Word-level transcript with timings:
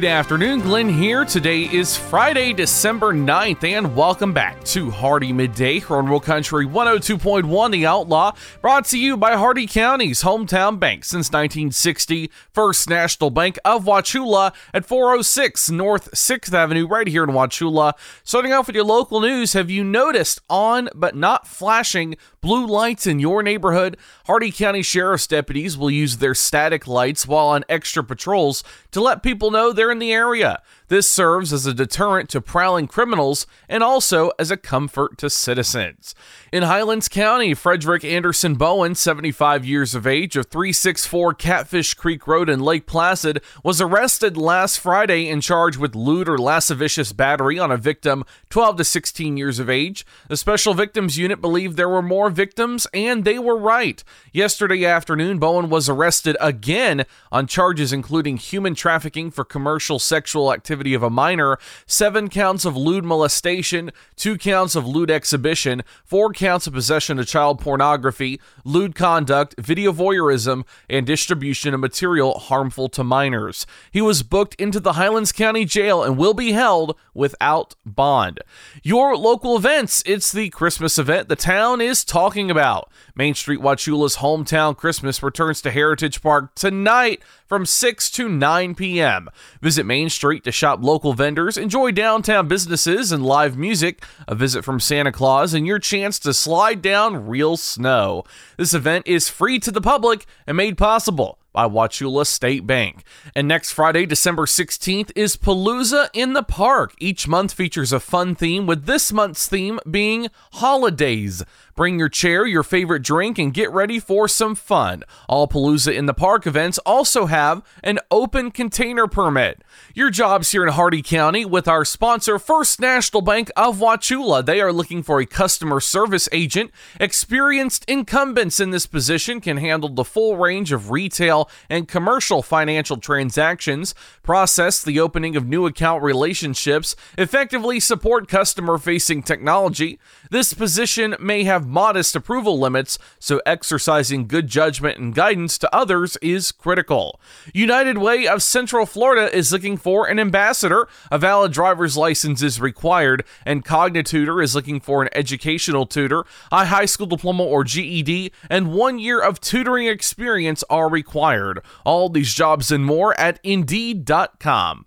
Good 0.00 0.08
afternoon, 0.08 0.60
Glenn 0.60 0.88
here. 0.88 1.26
Today 1.26 1.64
is 1.64 1.94
Friday, 1.94 2.54
December 2.54 3.12
9th, 3.12 3.64
and 3.64 3.94
welcome 3.94 4.32
back 4.32 4.64
to 4.64 4.90
Hardee 4.90 5.34
Midday 5.34 5.78
here 5.78 5.98
on 5.98 6.06
Real 6.06 6.20
Country 6.20 6.64
102.1 6.64 7.70
The 7.70 7.84
Outlaw, 7.84 8.32
brought 8.62 8.86
to 8.86 8.98
you 8.98 9.18
by 9.18 9.36
Hardee 9.36 9.66
County's 9.66 10.22
hometown 10.22 10.80
bank 10.80 11.04
since 11.04 11.26
1960, 11.28 12.30
First 12.50 12.88
National 12.88 13.28
Bank 13.28 13.58
of 13.62 13.84
Wauchula 13.84 14.54
at 14.72 14.86
406 14.86 15.70
North 15.70 16.10
6th 16.12 16.54
Avenue, 16.54 16.86
right 16.86 17.06
here 17.06 17.24
in 17.24 17.30
Wauchula. 17.30 17.92
Starting 18.24 18.54
off 18.54 18.68
with 18.68 18.76
your 18.76 18.86
local 18.86 19.20
news, 19.20 19.52
have 19.52 19.68
you 19.68 19.84
noticed 19.84 20.40
on 20.48 20.88
but 20.94 21.14
not 21.14 21.46
flashing 21.46 22.16
blue 22.40 22.66
lights 22.66 23.06
in 23.06 23.20
your 23.20 23.42
neighborhood? 23.42 23.98
Hardee 24.24 24.50
County 24.50 24.80
Sheriff's 24.80 25.26
deputies 25.26 25.76
will 25.76 25.90
use 25.90 26.16
their 26.16 26.34
static 26.34 26.86
lights 26.86 27.28
while 27.28 27.48
on 27.48 27.64
extra 27.68 28.02
patrols 28.02 28.64
to 28.92 29.02
let 29.02 29.22
people 29.22 29.50
know 29.50 29.74
they're 29.74 29.89
in 29.90 29.98
the 29.98 30.12
area. 30.12 30.62
This 30.90 31.08
serves 31.08 31.52
as 31.52 31.66
a 31.66 31.72
deterrent 31.72 32.28
to 32.30 32.40
prowling 32.40 32.88
criminals 32.88 33.46
and 33.68 33.80
also 33.80 34.32
as 34.40 34.50
a 34.50 34.56
comfort 34.56 35.16
to 35.18 35.30
citizens. 35.30 36.16
In 36.52 36.64
Highlands 36.64 37.06
County, 37.06 37.54
Frederick 37.54 38.04
Anderson 38.04 38.56
Bowen, 38.56 38.96
75 38.96 39.64
years 39.64 39.94
of 39.94 40.04
age, 40.04 40.34
of 40.34 40.46
364 40.46 41.34
Catfish 41.34 41.94
Creek 41.94 42.26
Road 42.26 42.48
in 42.48 42.58
Lake 42.58 42.86
Placid, 42.86 43.40
was 43.62 43.80
arrested 43.80 44.36
last 44.36 44.80
Friday 44.80 45.28
and 45.28 45.44
charged 45.44 45.78
with 45.78 45.94
lewd 45.94 46.28
or 46.28 46.36
lascivious 46.36 47.12
battery 47.12 47.56
on 47.56 47.70
a 47.70 47.76
victim 47.76 48.24
12 48.48 48.78
to 48.78 48.84
16 48.84 49.36
years 49.36 49.60
of 49.60 49.70
age. 49.70 50.04
The 50.26 50.36
Special 50.36 50.74
Victims 50.74 51.16
Unit 51.16 51.40
believed 51.40 51.76
there 51.76 51.88
were 51.88 52.02
more 52.02 52.30
victims, 52.30 52.88
and 52.92 53.24
they 53.24 53.38
were 53.38 53.56
right. 53.56 54.02
Yesterday 54.32 54.84
afternoon, 54.84 55.38
Bowen 55.38 55.70
was 55.70 55.88
arrested 55.88 56.36
again 56.40 57.06
on 57.30 57.46
charges 57.46 57.92
including 57.92 58.38
human 58.38 58.74
trafficking 58.74 59.30
for 59.30 59.44
commercial 59.44 60.00
sexual 60.00 60.52
activity 60.52 60.79
of 60.80 61.02
a 61.02 61.10
minor, 61.10 61.58
seven 61.86 62.28
counts 62.28 62.64
of 62.64 62.76
lewd 62.76 63.04
molestation, 63.04 63.92
two 64.16 64.36
counts 64.38 64.74
of 64.74 64.86
lewd 64.86 65.10
exhibition, 65.10 65.82
four 66.04 66.32
counts 66.32 66.66
of 66.66 66.72
possession 66.72 67.18
of 67.18 67.26
child 67.26 67.60
pornography, 67.60 68.40
lewd 68.64 68.94
conduct, 68.94 69.54
video 69.58 69.92
voyeurism, 69.92 70.64
and 70.88 71.06
distribution 71.06 71.74
of 71.74 71.80
material 71.80 72.38
harmful 72.38 72.88
to 72.88 73.04
minors. 73.04 73.66
He 73.90 74.00
was 74.00 74.22
booked 74.22 74.54
into 74.54 74.80
the 74.80 74.94
Highlands 74.94 75.32
County 75.32 75.64
Jail 75.64 76.02
and 76.02 76.16
will 76.16 76.34
be 76.34 76.52
held 76.52 76.96
without 77.14 77.74
bond. 77.84 78.40
Your 78.82 79.16
local 79.16 79.56
events 79.56 80.02
it's 80.06 80.32
the 80.32 80.48
Christmas 80.50 80.98
event 80.98 81.28
the 81.28 81.36
town 81.36 81.80
is 81.80 82.04
talking 82.04 82.50
about. 82.50 82.90
Main 83.14 83.34
Street 83.34 83.60
Wauchula's 83.60 84.16
hometown 84.16 84.76
Christmas 84.76 85.22
returns 85.22 85.60
to 85.62 85.70
Heritage 85.70 86.22
Park 86.22 86.54
tonight 86.54 87.22
from 87.50 87.66
6 87.66 88.10
to 88.12 88.28
9 88.28 88.76
p.m. 88.76 89.28
Visit 89.60 89.84
Main 89.84 90.08
Street 90.08 90.44
to 90.44 90.52
shop 90.52 90.78
local 90.84 91.14
vendors, 91.14 91.56
enjoy 91.56 91.90
downtown 91.90 92.46
businesses 92.46 93.10
and 93.10 93.26
live 93.26 93.58
music, 93.58 94.04
a 94.28 94.36
visit 94.36 94.64
from 94.64 94.78
Santa 94.78 95.10
Claus, 95.10 95.52
and 95.52 95.66
your 95.66 95.80
chance 95.80 96.20
to 96.20 96.32
slide 96.32 96.80
down 96.80 97.26
real 97.26 97.56
snow. 97.56 98.22
This 98.56 98.72
event 98.72 99.04
is 99.08 99.28
free 99.28 99.58
to 99.58 99.72
the 99.72 99.80
public 99.80 100.26
and 100.46 100.56
made 100.56 100.78
possible 100.78 101.40
by 101.52 101.66
Wauchula 101.66 102.24
State 102.24 102.66
Bank. 102.66 103.02
And 103.34 103.48
next 103.48 103.72
Friday, 103.72 104.06
December 104.06 104.46
16th, 104.46 105.10
is 105.16 105.36
Palooza 105.36 106.08
in 106.12 106.32
the 106.32 106.44
Park. 106.44 106.94
Each 106.98 107.26
month 107.26 107.52
features 107.52 107.92
a 107.92 107.98
fun 107.98 108.36
theme, 108.36 108.66
with 108.66 108.86
this 108.86 109.12
month's 109.12 109.48
theme 109.48 109.80
being 109.90 110.28
holidays. 110.52 111.42
Bring 111.74 111.98
your 111.98 112.08
chair, 112.08 112.46
your 112.46 112.62
favorite 112.62 113.02
drink, 113.02 113.38
and 113.38 113.54
get 113.54 113.70
ready 113.70 113.98
for 113.98 114.28
some 114.28 114.54
fun. 114.54 115.04
All 115.28 115.48
Palooza 115.48 115.94
in 115.94 116.06
the 116.06 116.14
Park 116.14 116.46
events 116.46 116.78
also 116.78 117.26
have 117.26 117.62
an 117.82 117.98
open 118.10 118.50
container 118.50 119.06
permit. 119.06 119.62
Your 119.94 120.10
job's 120.10 120.52
here 120.52 120.64
in 120.64 120.72
Hardee 120.72 121.02
County 121.02 121.44
with 121.44 121.66
our 121.66 121.84
sponsor, 121.84 122.38
First 122.38 122.80
National 122.80 123.22
Bank 123.22 123.50
of 123.56 123.78
Wauchula. 123.78 124.44
They 124.44 124.60
are 124.60 124.72
looking 124.72 125.02
for 125.02 125.20
a 125.20 125.26
customer 125.26 125.80
service 125.80 126.28
agent. 126.32 126.70
Experienced 126.98 127.84
incumbents 127.88 128.60
in 128.60 128.70
this 128.70 128.86
position 128.86 129.40
can 129.40 129.56
handle 129.56 129.88
the 129.88 130.04
full 130.04 130.36
range 130.36 130.72
of 130.72 130.90
retail 130.90 131.48
and 131.68 131.88
commercial 131.88 132.42
financial 132.42 132.96
transactions, 132.96 133.94
process 134.22 134.82
the 134.82 135.00
opening 135.00 135.36
of 135.36 135.46
new 135.46 135.66
account 135.66 136.02
relationships, 136.02 136.96
effectively 137.16 137.80
support 137.80 138.28
customer 138.28 138.78
facing 138.78 139.22
technology. 139.22 139.98
This 140.30 140.52
position 140.54 141.16
may 141.18 141.44
have 141.44 141.66
modest 141.70 142.16
approval 142.16 142.58
limits, 142.58 142.98
so 143.18 143.40
exercising 143.46 144.26
good 144.26 144.48
judgment 144.48 144.98
and 144.98 145.14
guidance 145.14 145.56
to 145.58 145.74
others 145.74 146.16
is 146.20 146.52
critical. 146.52 147.20
United 147.54 147.98
Way 147.98 148.26
of 148.26 148.42
Central 148.42 148.86
Florida 148.86 149.34
is 149.34 149.52
looking 149.52 149.76
for 149.76 150.06
an 150.06 150.18
ambassador. 150.18 150.88
A 151.10 151.18
valid 151.18 151.52
driver's 151.52 151.96
license 151.96 152.42
is 152.42 152.60
required, 152.60 153.24
and 153.46 153.64
Cognitutor 153.64 154.42
is 154.42 154.54
looking 154.54 154.80
for 154.80 155.02
an 155.02 155.08
educational 155.12 155.86
tutor. 155.86 156.24
A 156.52 156.66
high 156.66 156.86
school 156.86 157.06
diploma 157.06 157.44
or 157.44 157.64
GED 157.64 158.32
and 158.48 158.74
one 158.74 158.98
year 158.98 159.20
of 159.20 159.40
tutoring 159.40 159.86
experience 159.86 160.64
are 160.68 160.88
required. 160.88 161.60
All 161.84 162.08
these 162.08 162.34
jobs 162.34 162.70
and 162.70 162.84
more 162.84 163.18
at 163.18 163.38
Indeed.com. 163.42 164.86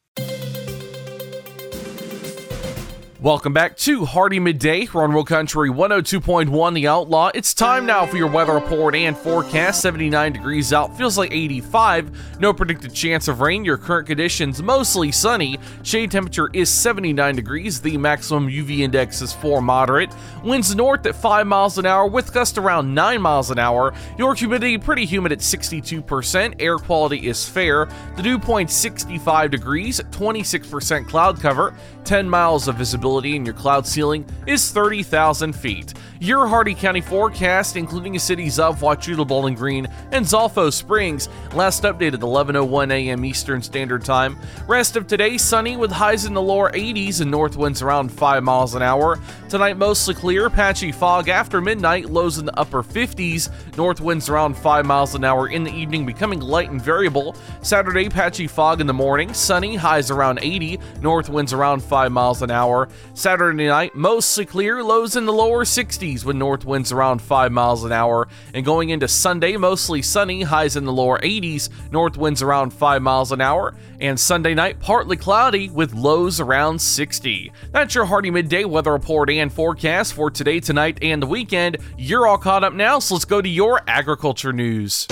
Welcome 3.21 3.53
back 3.53 3.77
to 3.77 4.03
Hardee 4.03 4.39
Midday 4.39 4.87
here 4.87 5.03
on 5.03 5.11
Real 5.11 5.23
Country 5.23 5.69
102.1 5.69 6.73
The 6.73 6.87
Outlaw. 6.87 7.29
It's 7.35 7.53
time 7.53 7.85
now 7.85 8.07
for 8.07 8.17
your 8.17 8.25
weather 8.25 8.55
report 8.55 8.95
and 8.95 9.15
forecast. 9.15 9.79
79 9.81 10.33
degrees 10.33 10.73
out, 10.73 10.97
feels 10.97 11.19
like 11.19 11.31
85. 11.31 12.39
No 12.39 12.51
predicted 12.51 12.95
chance 12.95 13.27
of 13.27 13.39
rain. 13.39 13.63
Your 13.63 13.77
current 13.77 14.07
conditions 14.07 14.63
mostly 14.63 15.11
sunny. 15.11 15.59
Shade 15.83 16.09
temperature 16.09 16.49
is 16.51 16.71
79 16.71 17.35
degrees. 17.35 17.79
The 17.79 17.95
maximum 17.95 18.47
UV 18.49 18.79
index 18.79 19.21
is 19.21 19.33
4 19.33 19.61
moderate. 19.61 20.11
Winds 20.43 20.75
north 20.75 21.05
at 21.05 21.15
5 21.15 21.45
miles 21.45 21.77
an 21.77 21.85
hour 21.85 22.07
with 22.07 22.33
gusts 22.33 22.57
around 22.57 22.91
9 22.91 23.21
miles 23.21 23.51
an 23.51 23.59
hour. 23.59 23.93
Your 24.17 24.33
humidity 24.33 24.79
pretty 24.79 25.05
humid 25.05 25.31
at 25.31 25.41
62%. 25.41 26.55
Air 26.59 26.79
quality 26.79 27.27
is 27.27 27.47
fair. 27.47 27.87
The 28.15 28.23
dew 28.23 28.39
point 28.39 28.71
65 28.71 29.51
degrees, 29.51 30.01
26% 30.09 31.07
cloud 31.07 31.39
cover, 31.39 31.75
10 32.03 32.27
miles 32.27 32.67
of 32.67 32.77
visibility 32.77 33.10
and 33.19 33.45
your 33.45 33.53
cloud 33.53 33.85
ceiling 33.85 34.25
is 34.47 34.71
30,000 34.71 35.53
feet. 35.53 35.93
Your 36.19 36.47
Hardee 36.47 36.75
County 36.75 37.01
forecast, 37.01 37.75
including 37.75 38.13
the 38.13 38.19
cities 38.19 38.59
of 38.59 38.79
Wauchula, 38.79 39.27
Bowling 39.27 39.55
Green, 39.55 39.87
and 40.11 40.23
Zolfo 40.23 40.71
Springs, 40.71 41.29
last 41.53 41.81
updated 41.81 42.19
11:01 42.19 42.91
a.m. 42.91 43.25
Eastern 43.25 43.61
Standard 43.63 44.05
Time. 44.05 44.37
Rest 44.67 44.95
of 44.95 45.07
today 45.07 45.39
sunny 45.39 45.77
with 45.77 45.91
highs 45.91 46.25
in 46.25 46.35
the 46.35 46.41
lower 46.41 46.71
80s 46.71 47.21
and 47.21 47.31
north 47.31 47.57
winds 47.57 47.81
around 47.81 48.09
5 48.11 48.43
miles 48.43 48.75
an 48.75 48.83
hour. 48.83 49.19
Tonight 49.49 49.77
mostly 49.77 50.13
clear, 50.13 50.47
patchy 50.49 50.91
fog 50.91 51.27
after 51.27 51.59
midnight, 51.59 52.11
lows 52.11 52.37
in 52.37 52.45
the 52.45 52.59
upper 52.59 52.83
50s, 52.83 53.49
north 53.75 53.99
winds 53.99 54.29
around 54.29 54.55
5 54.55 54.85
miles 54.85 55.15
an 55.15 55.23
hour 55.23 55.47
in 55.47 55.63
the 55.63 55.73
evening, 55.73 56.05
becoming 56.05 56.39
light 56.39 56.69
and 56.69 56.81
variable. 56.81 57.35
Saturday 57.63 58.09
patchy 58.09 58.45
fog 58.45 58.79
in 58.79 58.85
the 58.85 58.93
morning, 58.93 59.33
sunny, 59.33 59.75
highs 59.75 60.11
around 60.11 60.37
80, 60.43 60.79
north 61.01 61.29
winds 61.29 61.51
around 61.51 61.83
5 61.83 62.11
miles 62.11 62.43
an 62.43 62.51
hour. 62.51 62.89
Saturday 63.13 63.67
night 63.67 63.95
mostly 63.95 64.45
clear, 64.45 64.83
lows 64.83 65.15
in 65.15 65.25
the 65.25 65.33
lower 65.33 65.63
60s 65.63 66.23
with 66.23 66.35
north 66.35 66.65
winds 66.65 66.91
around 66.91 67.21
5 67.21 67.51
miles 67.51 67.83
an 67.83 67.91
hour. 67.91 68.27
And 68.53 68.65
going 68.65 68.89
into 68.89 69.07
Sunday, 69.07 69.57
mostly 69.57 70.01
sunny, 70.01 70.43
highs 70.43 70.75
in 70.75 70.85
the 70.85 70.93
lower 70.93 71.19
80s, 71.19 71.69
north 71.91 72.17
winds 72.17 72.41
around 72.41 72.71
5 72.71 73.01
miles 73.01 73.31
an 73.31 73.41
hour. 73.41 73.75
And 73.99 74.19
Sunday 74.19 74.53
night, 74.53 74.79
partly 74.79 75.17
cloudy 75.17 75.69
with 75.69 75.93
lows 75.93 76.39
around 76.39 76.79
60. 76.79 77.51
That's 77.71 77.95
your 77.95 78.05
Hardee 78.05 78.31
Midday 78.31 78.65
weather 78.65 78.91
report 78.93 79.29
and 79.29 79.51
forecast 79.51 80.13
for 80.13 80.31
today, 80.31 80.59
tonight, 80.59 80.99
and 81.01 81.21
the 81.21 81.27
weekend. 81.27 81.77
You're 81.97 82.27
all 82.27 82.37
caught 82.37 82.63
up 82.63 82.73
now, 82.73 82.99
so 82.99 83.15
let's 83.15 83.25
go 83.25 83.41
to 83.41 83.49
your 83.49 83.81
agriculture 83.87 84.53
news. 84.53 85.07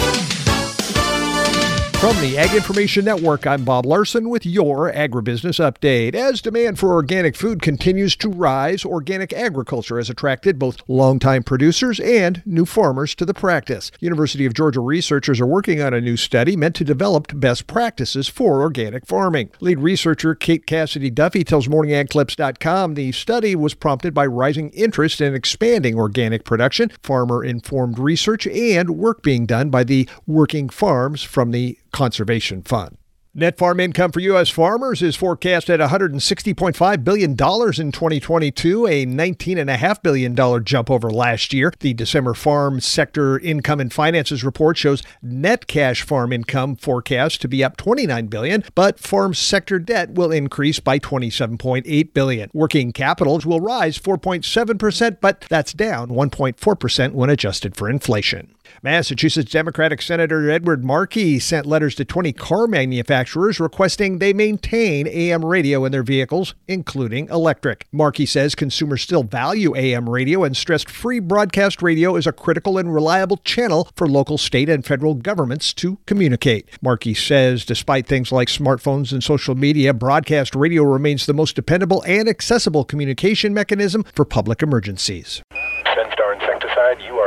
From 1.99 2.15
the 2.21 2.37
Ag 2.37 2.55
Information 2.55 3.03
Network, 3.03 3.45
I'm 3.45 3.65
Bob 3.65 3.85
Larson 3.85 4.29
with 4.29 4.45
your 4.45 4.89
agribusiness 4.89 5.59
update. 5.59 6.15
As 6.15 6.41
demand 6.41 6.79
for 6.79 6.93
organic 6.93 7.35
food 7.35 7.61
continues 7.61 8.15
to 8.15 8.29
rise, 8.29 8.85
organic 8.85 9.33
agriculture 9.33 9.97
has 9.97 10.09
attracted 10.09 10.57
both 10.57 10.81
longtime 10.87 11.43
producers 11.43 11.99
and 11.99 12.41
new 12.45 12.65
farmers 12.65 13.13
to 13.15 13.25
the 13.25 13.33
practice. 13.33 13.91
University 13.99 14.45
of 14.45 14.53
Georgia 14.53 14.79
researchers 14.79 15.41
are 15.41 15.45
working 15.45 15.81
on 15.81 15.93
a 15.93 15.99
new 15.99 16.15
study 16.15 16.55
meant 16.55 16.75
to 16.75 16.85
develop 16.85 17.37
best 17.37 17.67
practices 17.67 18.29
for 18.29 18.61
organic 18.61 19.05
farming. 19.05 19.49
Lead 19.59 19.79
researcher 19.79 20.33
Kate 20.33 20.65
Cassity 20.65 21.13
Duffy 21.13 21.43
tells 21.43 21.67
MorningAgClips.com 21.67 22.93
the 22.93 23.11
study 23.11 23.57
was 23.57 23.73
prompted 23.73 24.13
by 24.13 24.25
rising 24.25 24.69
interest 24.69 25.19
in 25.19 25.35
expanding 25.35 25.95
organic 25.95 26.45
production, 26.45 26.93
farmer 27.03 27.43
informed 27.43 27.99
research, 27.99 28.47
and 28.47 28.91
work 28.91 29.21
being 29.21 29.45
done 29.45 29.69
by 29.69 29.83
the 29.83 30.07
working 30.25 30.69
farms 30.69 31.21
from 31.21 31.51
the 31.51 31.77
Conservation 31.91 32.61
Fund. 32.61 32.98
Net 33.39 33.57
farm 33.57 33.79
income 33.79 34.11
for 34.11 34.19
U.S. 34.19 34.49
farmers 34.49 35.01
is 35.01 35.15
forecast 35.15 35.69
at 35.69 35.79
$160.5 35.79 37.03
billion 37.05 37.29
in 37.31 37.37
2022, 37.37 38.85
a 38.85 39.05
$19.5 39.05 40.03
billion 40.03 40.65
jump 40.65 40.91
over 40.91 41.09
last 41.09 41.53
year. 41.53 41.71
The 41.79 41.93
December 41.93 42.33
Farm 42.33 42.81
Sector 42.81 43.39
Income 43.39 43.79
and 43.79 43.93
Finances 43.93 44.43
report 44.43 44.75
shows 44.75 45.03
net 45.21 45.67
cash 45.67 46.01
farm 46.01 46.33
income 46.33 46.75
forecast 46.75 47.39
to 47.39 47.47
be 47.47 47.63
up 47.63 47.77
29 47.77 48.27
billion, 48.27 48.65
but 48.75 48.99
farm 48.99 49.33
sector 49.33 49.79
debt 49.79 50.11
will 50.11 50.33
increase 50.33 50.81
by 50.81 50.99
27.8 50.99 52.13
billion. 52.13 52.49
Working 52.53 52.91
capitals 52.91 53.45
will 53.45 53.61
rise 53.61 53.97
4.7%, 53.97 55.17
but 55.21 55.45
that's 55.47 55.71
down 55.71 56.09
1.4% 56.09 57.13
when 57.13 57.29
adjusted 57.29 57.77
for 57.77 57.89
inflation. 57.89 58.53
Massachusetts 58.83 59.51
Democratic 59.51 60.01
Senator 60.01 60.51
Edward 60.51 60.83
Markey 60.83 61.39
sent 61.39 61.65
letters 61.65 61.95
to 61.95 62.05
20 62.05 62.33
car 62.33 62.67
manufacturers 62.67 63.28
requesting 63.35 64.19
they 64.19 64.33
maintain 64.33 65.07
AM 65.07 65.45
radio 65.45 65.85
in 65.85 65.91
their 65.91 66.03
vehicles, 66.03 66.55
including 66.67 67.27
electric. 67.29 67.87
Markey 67.91 68.25
says 68.25 68.55
consumers 68.55 69.01
still 69.01 69.23
value 69.23 69.75
AM 69.75 70.09
radio 70.09 70.43
and 70.43 70.55
stressed 70.55 70.89
free 70.89 71.19
broadcast 71.19 71.81
radio 71.81 72.15
is 72.15 72.27
a 72.27 72.31
critical 72.31 72.77
and 72.77 72.93
reliable 72.93 73.37
channel 73.37 73.89
for 73.95 74.07
local, 74.07 74.37
state, 74.37 74.69
and 74.69 74.85
federal 74.85 75.13
governments 75.13 75.73
to 75.73 75.97
communicate. 76.05 76.69
Markey 76.81 77.13
says 77.13 77.65
despite 77.65 78.07
things 78.07 78.31
like 78.31 78.47
smartphones 78.47 79.11
and 79.11 79.23
social 79.23 79.55
media, 79.55 79.93
broadcast 79.93 80.55
radio 80.55 80.83
remains 80.83 81.25
the 81.25 81.33
most 81.33 81.55
dependable 81.55 82.03
and 82.03 82.27
accessible 82.27 82.83
communication 82.83 83.53
mechanism 83.53 84.03
for 84.13 84.25
public 84.25 84.61
emergencies. 84.61 85.41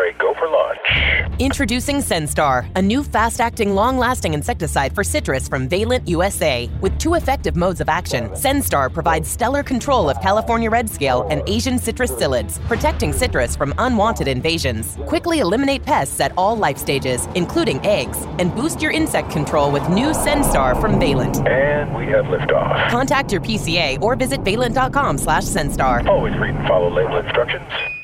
Senstar 0.02 0.08
insecticide, 0.08 0.08
you 0.08 0.08
are 0.08 0.08
a 0.08 0.12
go 0.18 0.34
for 0.38 0.48
launch. 0.48 1.40
Introducing 1.40 1.96
Senstar, 1.96 2.70
a 2.76 2.82
new 2.82 3.02
fast 3.02 3.40
acting, 3.40 3.74
long 3.74 3.98
lasting 3.98 4.34
insecticide 4.34 4.94
for 4.94 5.04
citrus 5.04 5.48
from 5.48 5.68
Valent 5.68 6.08
USA. 6.08 6.68
With 6.80 6.98
two 6.98 7.14
effective 7.14 7.56
modes 7.56 7.80
of 7.80 7.88
action, 7.88 8.28
Senstar 8.30 8.92
provides 8.92 9.28
stellar 9.28 9.62
control 9.62 10.10
of 10.10 10.20
California 10.20 10.70
red 10.70 10.88
scale 10.88 11.26
and 11.30 11.42
Asian 11.46 11.78
citrus 11.78 12.12
psyllids, 12.12 12.60
protecting 12.66 13.12
citrus 13.12 13.56
from 13.56 13.74
unwanted 13.78 14.28
invasions. 14.28 14.96
Quickly 15.06 15.40
eliminate 15.40 15.82
pests 15.82 16.20
at 16.20 16.32
all 16.36 16.56
life 16.56 16.78
stages, 16.78 17.28
including 17.34 17.84
eggs, 17.84 18.18
and 18.38 18.54
boost 18.54 18.82
your 18.82 18.92
insect 18.92 19.30
control 19.30 19.70
with 19.70 19.88
new 19.88 20.12
Senstar 20.12 20.80
from 20.80 20.98
Valent. 20.98 21.46
And 21.48 21.94
we 21.94 22.06
have 22.06 22.26
liftoff. 22.26 22.90
Contact 22.90 23.32
your 23.32 23.40
PCA 23.40 24.00
or 24.02 24.16
visit 24.16 24.40
valent.com 24.42 25.18
slash 25.18 25.44
Senstar. 25.44 26.06
Always 26.06 26.36
read 26.38 26.54
and 26.54 26.68
follow 26.68 26.90
label 26.90 27.18
instructions. 27.18 28.01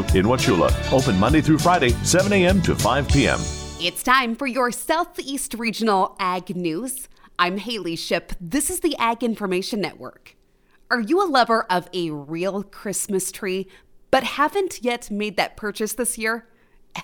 in 0.00 0.26
Wauchula. 0.26 0.70
Open 0.92 1.18
Monday 1.18 1.40
through 1.40 1.58
Friday, 1.58 1.90
7 2.04 2.32
a.m. 2.32 2.62
to 2.62 2.74
5 2.74 3.08
p.m. 3.08 3.38
It's 3.80 4.02
time 4.02 4.34
for 4.34 4.46
your 4.46 4.72
Southeast 4.72 5.54
Regional 5.54 6.16
Ag 6.18 6.56
News. 6.56 7.08
I'm 7.38 7.58
Haley 7.58 7.96
Ship. 7.96 8.32
This 8.40 8.70
is 8.70 8.80
the 8.80 8.96
Ag 8.98 9.22
Information 9.22 9.80
Network. 9.80 10.34
Are 10.90 11.00
you 11.00 11.22
a 11.22 11.28
lover 11.28 11.64
of 11.64 11.88
a 11.92 12.10
real 12.10 12.62
Christmas 12.62 13.30
tree, 13.30 13.68
but 14.10 14.22
haven't 14.22 14.82
yet 14.82 15.10
made 15.10 15.36
that 15.36 15.56
purchase 15.56 15.92
this 15.92 16.16
year? 16.16 16.46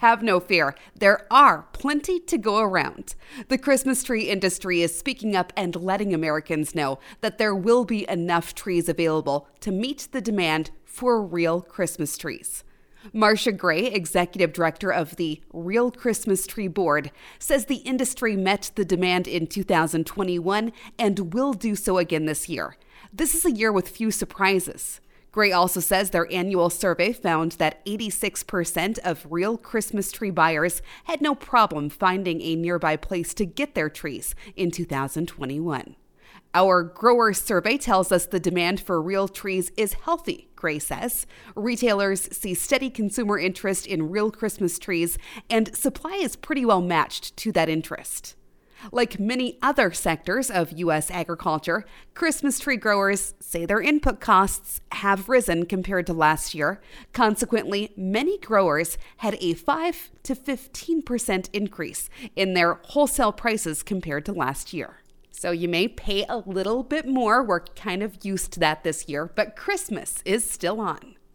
Have 0.00 0.22
no 0.22 0.40
fear, 0.40 0.74
there 0.94 1.26
are 1.30 1.66
plenty 1.74 2.18
to 2.20 2.38
go 2.38 2.58
around. 2.58 3.14
The 3.48 3.58
Christmas 3.58 4.02
tree 4.02 4.30
industry 4.30 4.80
is 4.80 4.98
speaking 4.98 5.36
up 5.36 5.52
and 5.54 5.76
letting 5.76 6.14
Americans 6.14 6.74
know 6.74 6.98
that 7.20 7.36
there 7.36 7.54
will 7.54 7.84
be 7.84 8.08
enough 8.08 8.54
trees 8.54 8.88
available 8.88 9.48
to 9.60 9.70
meet 9.70 10.08
the 10.12 10.22
demand 10.22 10.70
for 10.86 11.22
real 11.22 11.60
Christmas 11.60 12.16
trees. 12.16 12.64
Marsha 13.14 13.56
Gray, 13.56 13.86
executive 13.86 14.52
director 14.52 14.92
of 14.92 15.16
the 15.16 15.40
Real 15.52 15.90
Christmas 15.90 16.46
Tree 16.46 16.68
Board, 16.68 17.10
says 17.38 17.66
the 17.66 17.76
industry 17.76 18.36
met 18.36 18.70
the 18.74 18.84
demand 18.84 19.26
in 19.26 19.46
2021 19.46 20.72
and 20.98 21.34
will 21.34 21.52
do 21.52 21.74
so 21.74 21.98
again 21.98 22.26
this 22.26 22.48
year. 22.48 22.76
This 23.12 23.34
is 23.34 23.44
a 23.44 23.52
year 23.52 23.72
with 23.72 23.88
few 23.88 24.10
surprises. 24.10 25.00
Gray 25.32 25.50
also 25.50 25.80
says 25.80 26.10
their 26.10 26.30
annual 26.30 26.68
survey 26.68 27.12
found 27.12 27.52
that 27.52 27.84
86% 27.86 28.98
of 28.98 29.26
real 29.30 29.56
Christmas 29.56 30.12
tree 30.12 30.30
buyers 30.30 30.82
had 31.04 31.22
no 31.22 31.34
problem 31.34 31.88
finding 31.88 32.42
a 32.42 32.54
nearby 32.54 32.96
place 32.96 33.32
to 33.34 33.46
get 33.46 33.74
their 33.74 33.88
trees 33.88 34.34
in 34.56 34.70
2021. 34.70 35.96
Our 36.54 36.82
grower 36.82 37.32
survey 37.32 37.78
tells 37.78 38.12
us 38.12 38.26
the 38.26 38.38
demand 38.38 38.78
for 38.78 39.00
real 39.00 39.26
trees 39.26 39.72
is 39.78 39.94
healthy, 39.94 40.50
Gray 40.54 40.78
says. 40.78 41.26
Retailers 41.54 42.28
see 42.36 42.52
steady 42.52 42.90
consumer 42.90 43.38
interest 43.38 43.86
in 43.86 44.10
real 44.10 44.30
Christmas 44.30 44.78
trees, 44.78 45.16
and 45.48 45.74
supply 45.74 46.16
is 46.16 46.36
pretty 46.36 46.66
well 46.66 46.82
matched 46.82 47.34
to 47.38 47.52
that 47.52 47.70
interest. 47.70 48.36
Like 48.90 49.18
many 49.18 49.58
other 49.62 49.92
sectors 49.92 50.50
of 50.50 50.72
U.S. 50.72 51.10
agriculture, 51.10 51.86
Christmas 52.14 52.58
tree 52.58 52.76
growers 52.76 53.32
say 53.40 53.64
their 53.64 53.80
input 53.80 54.20
costs 54.20 54.80
have 54.90 55.30
risen 55.30 55.64
compared 55.64 56.06
to 56.08 56.12
last 56.12 56.54
year. 56.54 56.82
Consequently, 57.12 57.92
many 57.96 58.38
growers 58.38 58.98
had 59.18 59.36
a 59.40 59.54
5 59.54 60.10
to 60.24 60.34
15% 60.34 61.48
increase 61.52 62.10
in 62.36 62.54
their 62.54 62.74
wholesale 62.82 63.32
prices 63.32 63.82
compared 63.82 64.26
to 64.26 64.32
last 64.32 64.72
year. 64.74 65.01
So 65.32 65.50
you 65.50 65.66
may 65.68 65.88
pay 65.88 66.24
a 66.28 66.36
little 66.36 66.82
bit 66.82 67.06
more. 67.08 67.42
We're 67.42 67.60
kind 67.60 68.02
of 68.02 68.24
used 68.24 68.52
to 68.52 68.60
that 68.60 68.84
this 68.84 69.08
year, 69.08 69.26
but 69.34 69.56
Christmas 69.56 70.22
is 70.24 70.48
still 70.48 70.80
on. 70.80 71.16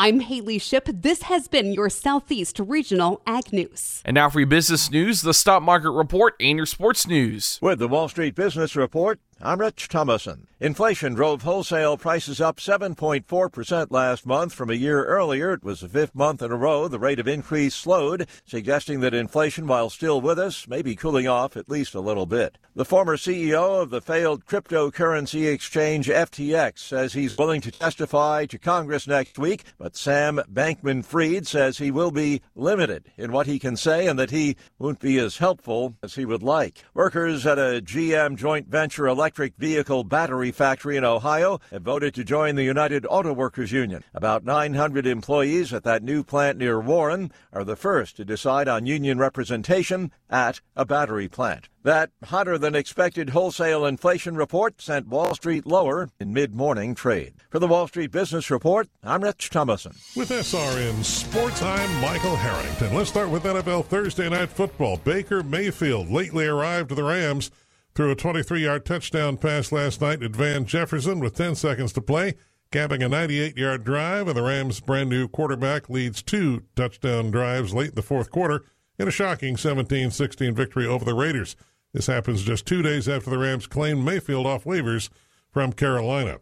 I'm 0.00 0.20
Haley 0.20 0.58
Ship. 0.58 0.88
This 0.94 1.22
has 1.22 1.48
been 1.48 1.72
your 1.72 1.90
Southeast 1.90 2.60
Regional 2.60 3.20
Ag 3.26 3.52
News. 3.52 4.00
And 4.04 4.14
now 4.14 4.30
for 4.30 4.38
your 4.38 4.46
business 4.46 4.92
news, 4.92 5.22
the 5.22 5.34
stock 5.34 5.60
market 5.60 5.90
report, 5.90 6.36
and 6.38 6.56
your 6.56 6.66
sports 6.66 7.04
news. 7.08 7.58
With 7.60 7.80
the 7.80 7.88
Wall 7.88 8.08
Street 8.08 8.36
Business 8.36 8.76
Report, 8.76 9.18
I'm 9.40 9.58
Rich 9.58 9.88
Thomason. 9.88 10.47
Inflation 10.60 11.14
drove 11.14 11.42
wholesale 11.42 11.96
prices 11.96 12.40
up 12.40 12.56
7.4% 12.56 13.92
last 13.92 14.26
month. 14.26 14.52
From 14.52 14.70
a 14.70 14.74
year 14.74 15.04
earlier, 15.04 15.52
it 15.52 15.62
was 15.62 15.80
the 15.80 15.88
fifth 15.88 16.16
month 16.16 16.42
in 16.42 16.50
a 16.50 16.56
row 16.56 16.88
the 16.88 16.98
rate 16.98 17.20
of 17.20 17.28
increase 17.28 17.76
slowed, 17.76 18.26
suggesting 18.44 18.98
that 18.98 19.14
inflation, 19.14 19.68
while 19.68 19.88
still 19.88 20.20
with 20.20 20.36
us, 20.36 20.66
may 20.66 20.82
be 20.82 20.96
cooling 20.96 21.28
off 21.28 21.56
at 21.56 21.68
least 21.68 21.94
a 21.94 22.00
little 22.00 22.26
bit. 22.26 22.58
The 22.74 22.84
former 22.84 23.16
CEO 23.16 23.80
of 23.80 23.90
the 23.90 24.00
failed 24.00 24.46
cryptocurrency 24.46 25.52
exchange 25.52 26.08
FTX 26.08 26.80
says 26.80 27.12
he's 27.12 27.38
willing 27.38 27.60
to 27.60 27.70
testify 27.70 28.46
to 28.46 28.58
Congress 28.58 29.06
next 29.06 29.38
week, 29.38 29.62
but 29.78 29.96
Sam 29.96 30.40
Bankman 30.52 31.04
Fried 31.04 31.46
says 31.46 31.78
he 31.78 31.92
will 31.92 32.10
be 32.10 32.42
limited 32.56 33.12
in 33.16 33.30
what 33.30 33.46
he 33.46 33.60
can 33.60 33.76
say 33.76 34.08
and 34.08 34.18
that 34.18 34.32
he 34.32 34.56
won't 34.78 34.98
be 34.98 35.18
as 35.18 35.38
helpful 35.38 35.94
as 36.02 36.16
he 36.16 36.24
would 36.24 36.42
like. 36.42 36.82
Workers 36.94 37.46
at 37.46 37.58
a 37.58 37.80
GM 37.80 38.36
joint 38.36 38.66
venture 38.66 39.06
electric 39.06 39.28
electric 39.28 39.56
vehicle 39.56 40.04
battery 40.04 40.47
factory 40.52 40.96
in 40.96 41.04
Ohio 41.04 41.60
have 41.70 41.82
voted 41.82 42.14
to 42.14 42.24
join 42.24 42.54
the 42.54 42.64
United 42.64 43.06
Auto 43.08 43.32
Workers 43.32 43.72
Union. 43.72 44.02
About 44.14 44.44
900 44.44 45.06
employees 45.06 45.72
at 45.72 45.84
that 45.84 46.02
new 46.02 46.22
plant 46.22 46.58
near 46.58 46.80
Warren 46.80 47.32
are 47.52 47.64
the 47.64 47.76
first 47.76 48.16
to 48.16 48.24
decide 48.24 48.68
on 48.68 48.86
union 48.86 49.18
representation 49.18 50.12
at 50.30 50.60
a 50.76 50.84
battery 50.84 51.28
plant. 51.28 51.68
That 51.84 52.10
hotter 52.24 52.58
than 52.58 52.74
expected 52.74 53.30
wholesale 53.30 53.86
inflation 53.86 54.36
report 54.36 54.82
sent 54.82 55.08
Wall 55.08 55.34
Street 55.34 55.66
lower 55.66 56.10
in 56.20 56.32
mid 56.34 56.54
morning 56.54 56.94
trade. 56.94 57.34
For 57.50 57.58
the 57.58 57.66
Wall 57.66 57.86
Street 57.86 58.10
Business 58.10 58.50
Report, 58.50 58.88
I'm 59.02 59.22
Rich 59.22 59.50
Thomason. 59.50 59.94
With 60.14 60.28
SRN 60.28 61.02
Sports, 61.02 61.62
I'm 61.62 62.00
Michael 62.00 62.36
Harrington. 62.36 62.94
Let's 62.94 63.08
start 63.08 63.30
with 63.30 63.44
NFL 63.44 63.86
Thursday 63.86 64.28
Night 64.28 64.50
Football. 64.50 64.98
Baker 64.98 65.42
Mayfield 65.42 66.10
lately 66.10 66.46
arrived 66.46 66.90
to 66.90 66.94
the 66.94 67.04
Rams 67.04 67.50
threw 67.98 68.12
a 68.12 68.14
23 68.14 68.62
yard 68.62 68.86
touchdown 68.86 69.36
pass 69.36 69.72
last 69.72 70.00
night 70.00 70.22
at 70.22 70.30
Van 70.30 70.64
Jefferson 70.64 71.18
with 71.18 71.34
10 71.34 71.56
seconds 71.56 71.92
to 71.92 72.00
play, 72.00 72.36
capping 72.70 73.02
a 73.02 73.08
98 73.08 73.56
yard 73.56 73.82
drive, 73.82 74.28
and 74.28 74.36
the 74.36 74.42
Rams' 74.42 74.78
brand 74.78 75.10
new 75.10 75.26
quarterback 75.26 75.90
leads 75.90 76.22
two 76.22 76.62
touchdown 76.76 77.32
drives 77.32 77.74
late 77.74 77.88
in 77.88 77.94
the 77.96 78.02
fourth 78.02 78.30
quarter 78.30 78.62
in 79.00 79.08
a 79.08 79.10
shocking 79.10 79.56
17 79.56 80.12
16 80.12 80.54
victory 80.54 80.86
over 80.86 81.04
the 81.04 81.12
Raiders. 81.12 81.56
This 81.92 82.06
happens 82.06 82.44
just 82.44 82.66
two 82.66 82.82
days 82.82 83.08
after 83.08 83.30
the 83.30 83.38
Rams 83.38 83.66
claimed 83.66 84.04
Mayfield 84.04 84.46
off 84.46 84.62
waivers 84.62 85.08
from 85.50 85.72
Carolina. 85.72 86.38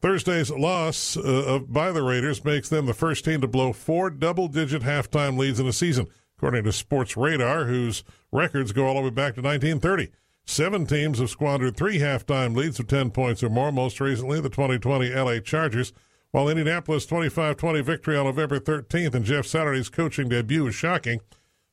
Thursday's 0.00 0.52
loss 0.52 1.16
uh, 1.16 1.58
by 1.66 1.90
the 1.90 2.04
Raiders 2.04 2.44
makes 2.44 2.68
them 2.68 2.86
the 2.86 2.94
first 2.94 3.24
team 3.24 3.40
to 3.40 3.48
blow 3.48 3.72
four 3.72 4.10
double 4.10 4.46
digit 4.46 4.82
halftime 4.82 5.36
leads 5.36 5.58
in 5.58 5.66
a 5.66 5.72
season, 5.72 6.06
according 6.36 6.62
to 6.62 6.70
Sportradar, 6.70 7.66
whose 7.66 8.04
records 8.30 8.70
go 8.70 8.86
all 8.86 8.94
the 8.94 9.00
way 9.00 9.10
back 9.10 9.34
to 9.34 9.42
1930. 9.42 10.12
Seven 10.50 10.84
teams 10.84 11.20
have 11.20 11.30
squandered 11.30 11.76
three 11.76 12.00
halftime 12.00 12.56
leads 12.56 12.80
of 12.80 12.88
10 12.88 13.12
points 13.12 13.40
or 13.40 13.48
more, 13.48 13.70
most 13.70 14.00
recently 14.00 14.40
the 14.40 14.48
2020 14.48 15.08
LA 15.14 15.38
Chargers, 15.38 15.92
while 16.32 16.48
Indianapolis' 16.48 17.06
25 17.06 17.56
20 17.56 17.80
victory 17.82 18.16
on 18.16 18.24
November 18.24 18.58
13th 18.58 19.14
and 19.14 19.24
Jeff 19.24 19.46
Saturday's 19.46 19.88
coaching 19.88 20.28
debut 20.28 20.64
was 20.64 20.74
shocking. 20.74 21.20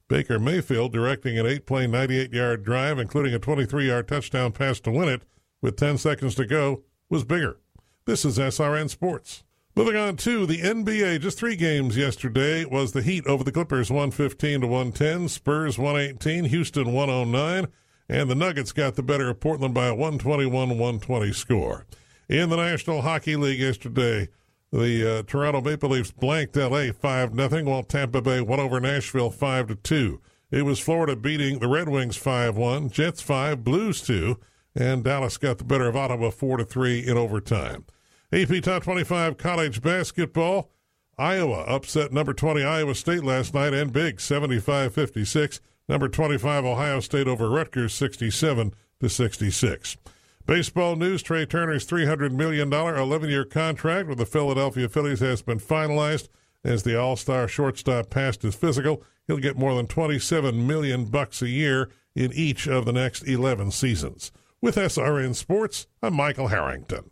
Baker 0.08 0.38
Mayfield 0.38 0.94
directing 0.94 1.40
an 1.40 1.48
eight 1.48 1.66
play, 1.66 1.88
98 1.88 2.32
yard 2.32 2.64
drive, 2.64 3.00
including 3.00 3.34
a 3.34 3.40
23 3.40 3.88
yard 3.88 4.08
touchdown 4.08 4.52
pass 4.52 4.80
to 4.82 4.92
win 4.92 5.10
it 5.10 5.24
with 5.60 5.76
10 5.76 5.98
seconds 5.98 6.36
to 6.36 6.46
go, 6.46 6.84
was 7.10 7.24
bigger. 7.24 7.58
This 8.06 8.24
is 8.24 8.38
SRN 8.38 8.92
Sports. 8.92 9.44
Moving 9.76 9.96
on 9.96 10.18
to 10.18 10.46
the 10.46 10.62
NBA, 10.62 11.22
just 11.22 11.40
three 11.40 11.56
games 11.56 11.98
yesterday 11.98 12.64
was 12.64 12.92
the 12.92 13.02
Heat 13.02 13.26
over 13.26 13.44
the 13.44 13.52
Clippers 13.52 13.90
115 13.90 14.62
to 14.62 14.68
110, 14.68 15.30
Spurs 15.30 15.80
118, 15.80 16.46
Houston 16.46 16.94
109 16.94 17.72
and 18.10 18.30
the 18.30 18.36
Nuggets 18.36 18.72
got 18.72 18.96
the 18.96 19.04
better 19.04 19.30
of 19.30 19.40
Portland 19.40 19.74
by 19.74 19.88
a 19.88 19.96
121 19.96 20.70
120 20.70 21.34
score. 21.34 21.86
In 22.30 22.50
the 22.50 22.58
National 22.58 23.02
Hockey 23.02 23.36
League 23.36 23.60
yesterday, 23.60 24.30
The 24.72 25.20
uh, 25.20 25.24
Toronto 25.24 25.62
Maple 25.62 25.90
Leafs 25.90 26.12
blanked 26.12 26.56
LA 26.58 26.92
5 26.92 27.36
0, 27.36 27.64
while 27.64 27.84
Tampa 27.84 28.22
Bay 28.22 28.42
won 28.42 28.60
over 28.60 28.80
Nashville 28.80 29.30
5 29.30 29.82
2. 29.82 30.22
It 30.52 30.64
was 30.64 30.80
Florida 30.80 31.16
beating 31.16 31.60
the 31.60 31.68
Red 31.68 31.90
Wings 31.90 32.18
5 32.18 32.58
1, 32.58 32.90
Jets 32.90 33.22
5, 33.22 33.64
Blues 33.64 34.02
2, 34.02 34.38
and 34.76 35.04
Dallas 35.04 35.38
got 35.38 35.58
the 35.58 35.64
better 35.64 35.88
of 35.88 35.96
Ottawa 35.96 36.30
4 36.30 36.64
3 36.64 37.00
in 37.00 37.18
overtime. 37.18 37.86
AP 38.32 38.62
Top 38.62 38.84
25 38.84 39.38
college 39.38 39.82
basketball. 39.82 40.72
Iowa 41.18 41.62
upset 41.64 42.12
number 42.12 42.34
20 42.34 42.64
Iowa 42.64 42.94
State 42.94 43.24
last 43.24 43.54
night 43.54 43.74
and 43.74 43.92
big 43.92 44.20
75 44.20 44.94
56. 44.94 45.62
Number 45.90 46.10
25 46.10 46.66
Ohio 46.66 47.00
State 47.00 47.28
over 47.28 47.50
Rutgers 47.50 47.94
67 47.94 48.74
to 49.00 49.10
66. 49.10 49.98
Baseball 50.46 50.96
news 50.96 51.22
Trea 51.24 51.46
Turner's 51.46 51.86
$300 51.86 52.32
million 52.32 52.72
11 52.72 53.30
year 53.30 53.46
contract 53.46 54.08
with 54.08 54.18
the 54.18 54.26
Philadelphia 54.26 54.90
Phillies 54.90 55.20
has 55.20 55.42
been 55.42 55.60
finalized. 55.60 56.30
As 56.64 56.84
the 56.84 57.00
All 57.00 57.16
Star 57.16 57.48
shortstop 57.48 58.10
passed 58.10 58.42
his 58.42 58.56
physical, 58.56 59.04
he'll 59.28 59.38
get 59.38 59.58
more 59.58 59.76
than 59.76 59.88
27 59.88 60.66
million 60.66 61.06
bucks 61.06 61.42
a 61.42 61.50
year 61.50 61.90
in 62.16 62.34
each 62.34 62.68
of 62.68 62.86
the 62.86 62.94
next 62.94 63.24
11 63.24 63.72
seasons. 63.72 64.32
With 64.62 64.76
SRN 64.76 65.36
Sports, 65.36 65.88
I'm 66.02 66.16
Michael 66.16 66.48
Harrington. 66.48 67.12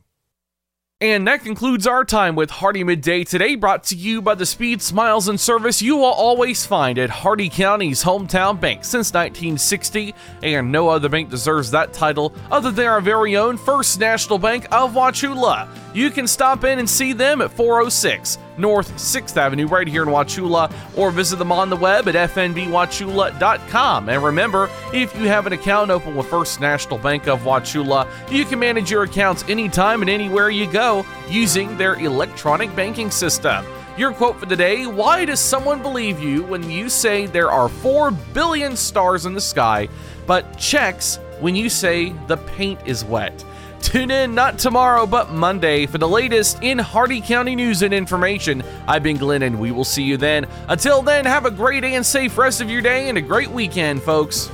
And 1.02 1.28
that 1.28 1.44
concludes 1.44 1.86
our 1.88 2.06
time 2.06 2.36
with 2.36 2.50
Hardee 2.50 2.86
Midday 2.86 3.25
today, 3.25 3.56
brought 3.56 3.84
to 3.86 3.96
you 3.98 4.22
by 4.22 4.34
the 4.34 4.46
speed, 4.46 4.82
smiles, 4.82 5.28
and 5.28 5.38
service 5.38 5.82
you 5.82 5.98
will 5.98 6.06
always 6.06 6.66
find 6.66 6.98
at 6.98 7.10
Hardee 7.10 7.50
County's 7.50 8.02
hometown 8.02 8.58
bank 8.58 8.86
since 8.86 9.14
1960. 9.14 10.16
And 10.42 10.72
no 10.72 10.88
other 10.88 11.10
bank 11.10 11.30
deserves 11.30 11.70
that 11.72 11.92
title 11.92 12.34
other 12.50 12.72
than 12.72 12.86
our 12.86 13.02
very 13.02 13.36
own 13.36 13.58
First 13.58 14.00
National 14.00 14.40
Bank 14.40 14.68
of 14.72 14.94
Wauchula. 14.94 15.68
You 15.96 16.12
can 16.12 16.28
stop 16.28 16.66
in 16.66 16.78
and 16.78 16.90
see 16.90 17.14
them 17.14 17.40
at 17.40 17.52
406 17.52 18.38
North 18.58 18.92
6th 18.98 19.38
Avenue 19.38 19.66
right 19.66 19.88
here 19.88 20.04
in 20.04 20.10
Wauchula 20.10 20.70
or 20.98 21.10
visit 21.10 21.38
them 21.38 21.54
on 21.54 21.70
the 21.70 21.78
web 21.78 22.10
at 22.10 22.16
fnbwauchula.com. 22.32 24.10
And 24.10 24.22
remember, 24.22 24.70
if 24.94 25.18
you 25.18 25.30
have 25.30 25.48
an 25.48 25.54
account 25.54 25.92
open 25.92 26.14
with 26.18 26.28
First 26.28 26.60
National 26.60 27.00
Bank 27.00 27.30
of 27.30 27.44
Wauchula, 27.44 28.10
you 28.30 28.44
can 28.44 28.60
manage 28.60 28.92
your 28.92 29.04
accounts 29.04 29.46
anytime 29.48 30.02
and 30.02 30.10
anywhere 30.10 30.50
you 30.50 30.70
go 30.70 31.06
using 31.30 31.78
their 31.78 31.96
electronic 31.96 32.75
banking 32.75 33.10
system. 33.10 33.66
Your 33.98 34.12
quote 34.12 34.38
for 34.38 34.48
the 34.48 34.58
day 34.58 34.86
Why 34.88 35.24
does 35.24 35.40
someone 35.40 35.82
believe 35.82 36.20
you 36.20 36.44
when 36.44 36.70
you 36.70 36.90
say 36.90 37.25
there 37.25 37.52
are 37.52 37.70
4 37.70 38.12
billion 38.12 38.75
stars 38.75 39.25
in 39.25 39.34
the 39.34 39.40
sky, 39.40 39.88
but 40.28 40.58
checks 40.58 41.20
when 41.40 41.56
you 41.56 41.70
say 41.70 42.10
the 42.28 42.36
paint 42.36 42.82
is 42.86 43.06
wet? 43.06 43.46
Tune 43.86 44.10
in 44.10 44.34
not 44.34 44.58
tomorrow, 44.58 45.06
but 45.06 45.32
Monday 45.32 45.86
for 45.86 46.00
the 46.00 46.08
latest 46.08 46.63
in 46.63 46.80
Hardee 46.80 47.22
County 47.22 47.56
news 47.56 47.84
and 47.84 47.94
information. 47.94 48.63
I've 48.88 49.04
been 49.04 49.18
Glenn, 49.18 49.44
and 49.44 49.60
we 49.60 49.72
will 49.72 49.84
see 49.84 50.01
you 50.01 50.18
then. 50.18 50.48
Until 50.68 51.04
then, 51.04 51.24
have 51.25 51.46
a 51.46 51.51
great 51.51 51.84
and 51.84 52.04
safe 52.04 52.36
rest 52.36 52.62
of 52.62 52.70
your 52.70 52.82
day 52.82 53.10
and 53.10 53.18
a 53.20 53.22
great 53.22 53.51
weekend, 53.51 54.01
folks. 54.01 54.50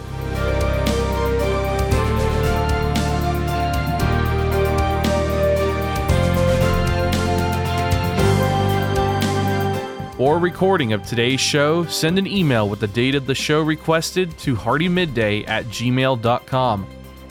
For 10.17 10.35
a 10.35 10.39
recording 10.39 10.91
of 10.91 11.03
today's 11.05 11.39
show, 11.39 11.85
send 11.85 12.19
an 12.19 12.27
email 12.27 12.67
with 12.67 12.81
the 12.81 12.87
date 12.87 13.15
of 13.15 13.25
the 13.25 13.33
show 13.33 13.61
requested 13.61 14.37
to 14.39 14.57
hardeemidday 14.57 15.47
at 15.47 15.67
gmail.com. 15.67 17.00